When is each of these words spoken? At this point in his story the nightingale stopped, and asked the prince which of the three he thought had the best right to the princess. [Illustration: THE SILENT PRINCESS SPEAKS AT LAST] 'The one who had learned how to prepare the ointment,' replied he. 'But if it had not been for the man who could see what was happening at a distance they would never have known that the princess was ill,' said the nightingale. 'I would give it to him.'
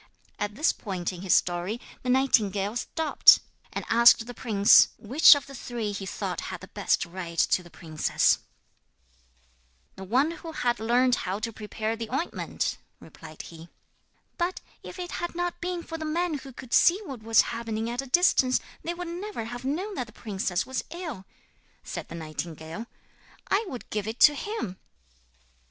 At 0.39 0.55
this 0.55 0.73
point 0.73 1.13
in 1.13 1.21
his 1.21 1.35
story 1.35 1.79
the 2.01 2.09
nightingale 2.09 2.75
stopped, 2.75 3.39
and 3.71 3.85
asked 3.87 4.25
the 4.25 4.33
prince 4.33 4.87
which 4.97 5.35
of 5.35 5.45
the 5.45 5.53
three 5.53 5.91
he 5.91 6.07
thought 6.07 6.41
had 6.49 6.61
the 6.61 6.69
best 6.69 7.05
right 7.05 7.37
to 7.37 7.61
the 7.61 7.69
princess. 7.69 8.39
[Illustration: 9.95 10.09
THE 10.09 10.09
SILENT 10.09 10.41
PRINCESS 10.41 10.59
SPEAKS 10.59 10.65
AT 10.65 10.71
LAST] 10.73 10.79
'The 10.79 10.81
one 10.81 10.81
who 10.87 10.93
had 10.95 10.99
learned 10.99 11.15
how 11.27 11.37
to 11.37 11.53
prepare 11.53 11.95
the 11.95 12.09
ointment,' 12.09 12.77
replied 12.99 13.41
he. 13.43 13.69
'But 14.39 14.61
if 14.81 14.97
it 14.97 15.11
had 15.11 15.35
not 15.35 15.61
been 15.61 15.83
for 15.83 15.99
the 15.99 16.05
man 16.05 16.39
who 16.39 16.51
could 16.51 16.73
see 16.73 16.99
what 17.05 17.21
was 17.21 17.41
happening 17.53 17.87
at 17.87 18.01
a 18.01 18.07
distance 18.07 18.59
they 18.81 18.95
would 18.95 19.07
never 19.07 19.45
have 19.45 19.63
known 19.63 19.93
that 19.93 20.07
the 20.07 20.13
princess 20.13 20.65
was 20.65 20.83
ill,' 20.89 21.25
said 21.83 22.07
the 22.07 22.15
nightingale. 22.15 22.87
'I 23.51 23.65
would 23.69 23.87
give 23.91 24.07
it 24.07 24.19
to 24.21 24.33
him.' 24.33 24.79